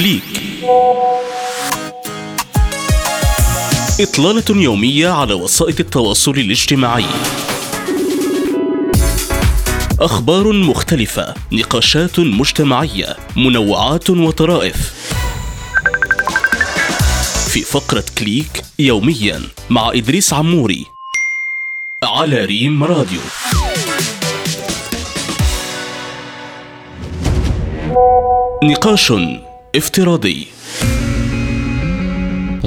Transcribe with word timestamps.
كليك 0.00 0.22
إطلالة 4.00 4.62
يومية 4.62 5.08
على 5.08 5.34
وسائل 5.34 5.74
التواصل 5.80 6.30
الاجتماعي. 6.30 7.04
أخبار 10.00 10.52
مختلفة 10.52 11.34
نقاشات 11.52 12.20
مجتمعية 12.20 13.16
منوعات 13.36 14.10
وطرائف. 14.10 14.94
في 17.48 17.60
فقرة 17.60 18.04
كليك 18.18 18.62
يوميا 18.78 19.42
مع 19.70 19.90
إدريس 19.94 20.32
عموري 20.32 20.86
على 22.02 22.44
ريم 22.44 22.84
راديو. 22.84 23.20
نقاش 28.64 29.12
افتراضي. 29.76 30.46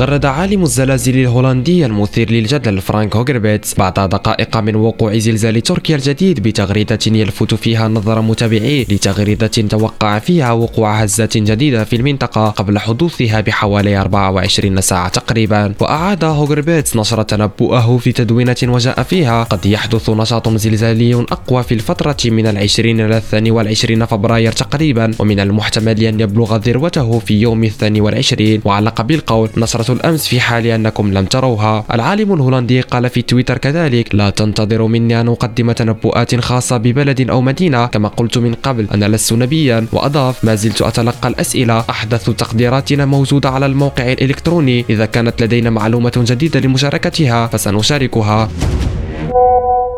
غرد 0.00 0.26
عالم 0.26 0.62
الزلازل 0.62 1.18
الهولندي 1.20 1.86
المثير 1.86 2.30
للجدل 2.30 2.80
فرانك 2.80 3.16
هوغربيتس 3.16 3.74
بعد 3.74 3.94
دقائق 3.94 4.56
من 4.56 4.76
وقوع 4.76 5.18
زلزال 5.18 5.60
تركيا 5.60 5.96
الجديد 5.96 6.40
بتغريدة 6.40 6.98
يلفت 7.06 7.54
فيها 7.54 7.88
نظر 7.88 8.20
متابعيه 8.20 8.84
لتغريدة 8.88 9.46
توقع 9.46 10.18
فيها 10.18 10.52
وقوع 10.52 11.02
هزات 11.02 11.36
جديدة 11.36 11.84
في 11.84 11.96
المنطقة 11.96 12.48
قبل 12.48 12.78
حدوثها 12.78 13.40
بحوالي 13.40 13.96
24 13.96 14.80
ساعة 14.80 15.08
تقريبا. 15.08 15.74
وأعاد 15.80 16.24
هوغربيتس 16.24 16.96
نشر 16.96 17.22
تنبؤه 17.22 17.98
في 17.98 18.12
تدوينة 18.12 18.56
وجاء 18.62 19.02
فيها 19.02 19.42
قد 19.42 19.66
يحدث 19.66 20.10
نشاط 20.10 20.48
زلزالي 20.48 21.14
أقوى 21.14 21.62
في 21.62 21.74
الفترة 21.74 22.16
من 22.24 22.46
العشرين 22.46 23.00
إلى 23.00 23.16
الثاني 23.16 23.50
والعشرين 23.50 24.04
فبراير 24.04 24.52
تقريبا 24.52 25.10
ومن 25.18 25.40
المحتمل 25.40 26.02
أن 26.02 26.20
يبلغ 26.20 26.56
ذروته 26.56 27.18
في 27.18 27.40
يوم 27.40 27.64
الثاني 27.64 28.00
والعشرين. 28.00 28.60
وعلق 28.64 29.02
بالقول 29.02 29.48
نشرة 29.56 29.89
الأمس 29.92 30.28
في 30.28 30.40
حال 30.40 30.66
أنكم 30.66 31.12
لم 31.12 31.24
تروها. 31.24 31.84
العالم 31.94 32.34
الهولندي 32.34 32.80
قال 32.80 33.10
في 33.10 33.22
تويتر 33.22 33.58
كذلك 33.58 34.14
لا 34.14 34.30
تنتظروا 34.30 34.88
مني 34.88 35.20
أن 35.20 35.28
أقدم 35.28 35.72
تنبؤات 35.72 36.40
خاصة 36.40 36.76
ببلد 36.76 37.30
أو 37.30 37.40
مدينة 37.40 37.86
كما 37.86 38.08
قلت 38.08 38.38
من 38.38 38.54
قبل 38.54 38.86
أنا 38.94 39.08
لست 39.08 39.32
نبيا. 39.32 39.86
وأضاف 39.92 40.44
ما 40.44 40.54
زلت 40.54 40.82
أتلقى 40.82 41.28
الأسئلة. 41.28 41.84
أحدث 41.90 42.30
تقديراتنا 42.30 43.04
موجودة 43.04 43.50
على 43.50 43.66
الموقع 43.66 44.12
الإلكتروني. 44.12 44.84
إذا 44.90 45.06
كانت 45.06 45.42
لدينا 45.42 45.70
معلومة 45.70 46.12
جديدة 46.16 46.60
لمشاركتها 46.60 47.46
فسنشاركها. 47.46 48.48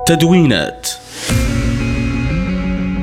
تدوينات 0.06 0.88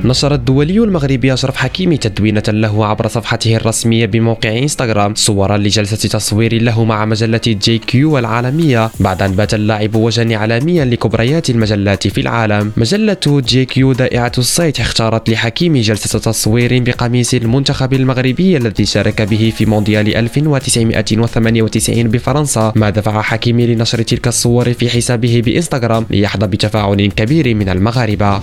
نشر 0.05 0.33
الدولي 0.33 0.77
المغربي 0.77 1.33
أشرف 1.33 1.55
حكيمي 1.55 1.97
تدوينة 1.97 2.43
له 2.47 2.85
عبر 2.85 3.07
صفحته 3.07 3.55
الرسمية 3.55 4.05
بموقع 4.05 4.57
إنستغرام 4.57 5.15
صورا 5.15 5.57
لجلسة 5.57 6.09
تصوير 6.09 6.61
له 6.61 6.83
مع 6.83 7.05
مجلة 7.05 7.41
GQ 7.45 8.17
العالمية 8.17 8.89
بعد 8.99 9.21
أن 9.21 9.31
بات 9.31 9.53
اللاعب 9.53 9.95
وجها 9.95 10.37
عالميا 10.37 10.85
لكبريات 10.85 11.49
المجلات 11.49 12.07
في 12.07 12.21
العالم 12.21 12.71
مجلة 12.77 13.17
GQ 13.25 13.93
دائعة 13.93 14.31
الصيت 14.37 14.79
اختارت 14.79 15.29
لحكيمي 15.29 15.81
جلسة 15.81 16.19
تصوير 16.19 16.83
بقميص 16.83 17.33
المنتخب 17.33 17.93
المغربي 17.93 18.57
الذي 18.57 18.85
شارك 18.85 19.21
به 19.21 19.53
في 19.57 19.65
مونديال 19.65 20.15
1998 20.15 22.03
بفرنسا. 22.03 22.73
ما 22.75 22.89
دفع 22.89 23.21
حكيمي 23.21 23.67
لنشر 23.67 24.01
تلك 24.01 24.27
الصور 24.27 24.73
في 24.73 24.89
حسابه 24.89 25.41
بإنستغرام 25.45 26.05
ليحظى 26.09 26.47
بتفاعل 26.47 27.11
كبير 27.15 27.55
من 27.55 27.69
المغاربة. 27.69 28.41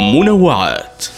منوعات. 0.00 1.08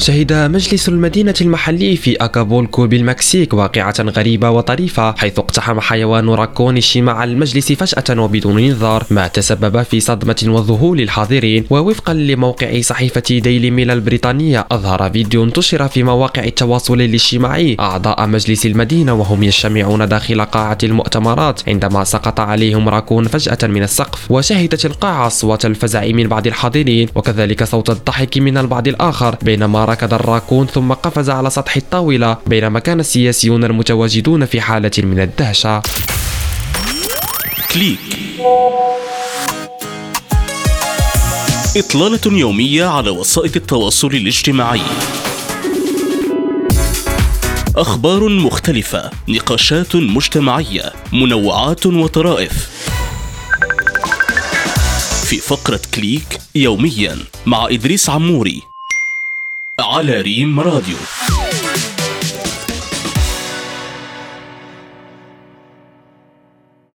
شهد 0.00 0.32
مجلس 0.32 0.88
المدينة 0.88 1.34
المحلي 1.40 1.96
في 1.96 2.16
أكابولكو 2.16 2.86
بالمكسيك 2.86 3.54
واقعة 3.54 3.94
غريبة 4.00 4.50
وطريفة 4.50 5.14
حيث 5.16 5.38
اقتحم 5.38 5.80
حيوان 5.80 6.28
راكون 6.28 6.76
الشمع 6.76 7.24
المجلس 7.24 7.72
فجأة 7.72 8.20
وبدون 8.20 8.58
إنذار. 8.58 9.06
ما 9.10 9.26
تسبب 9.26 9.82
في 9.82 10.00
صدمة 10.00 10.44
وذهول 10.46 11.00
الحاضرين. 11.00 11.64
ووفقا 11.70 12.14
لموقع 12.14 12.80
صحيفة 12.80 13.22
ديلي 13.30 13.70
ميل 13.70 13.90
البريطانية 13.90 14.66
أظهر 14.70 15.10
فيديو 15.10 15.44
انتشر 15.44 15.88
في 15.88 16.02
مواقع 16.02 16.44
التواصل 16.44 17.00
الاجتماعي 17.00 17.76
أعضاء 17.80 18.26
مجلس 18.26 18.66
المدينة 18.66 19.14
وهم 19.14 19.42
يجتمعون 19.42 20.08
داخل 20.08 20.40
قاعة 20.40 20.78
المؤتمرات 20.82 21.68
عندما 21.68 22.04
سقط 22.04 22.40
عليهم 22.40 22.88
راكون 22.88 23.24
فجأة 23.24 23.58
من 23.62 23.82
السقف. 23.82 24.30
وشهدت 24.30 24.86
القاعة 24.86 25.26
أصوات 25.26 25.64
الفزع 25.64 26.06
من 26.06 26.28
بعض 26.28 26.46
الحاضرين 26.46 27.08
وكذلك 27.14 27.64
صوت 27.64 27.90
الضحك 27.90 28.38
من 28.38 28.58
البعض 28.58 28.88
الآخر. 28.88 29.36
بينما 29.42 29.89
ركض 29.90 30.14
الراكون 30.14 30.66
ثم 30.66 30.92
قفز 30.92 31.30
على 31.30 31.50
سطح 31.50 31.76
الطاولة 31.76 32.36
بينما 32.46 32.78
كان 32.78 33.00
السياسيون 33.00 33.64
المتواجدون 33.64 34.46
في 34.46 34.60
حالة 34.60 34.90
من 34.98 35.20
الدهشة. 35.20 35.82
كليك. 37.74 37.98
إطلالة 41.76 42.38
يومية 42.38 42.84
على 42.84 43.10
وسائل 43.10 43.52
التواصل 43.56 44.06
الاجتماعي. 44.08 44.80
أخبار 47.76 48.28
مختلفة 48.28 49.10
نقاشات 49.28 49.96
مجتمعية 49.96 50.92
منوعات 51.12 51.86
وطرائف. 51.86 52.68
في 55.24 55.36
فقرة 55.36 55.80
كليك 55.94 56.38
يوميا 56.54 57.16
مع 57.46 57.66
إدريس 57.70 58.10
عموري 58.10 58.69
على 59.80 60.20
ريم 60.20 60.60
راديو. 60.60 60.96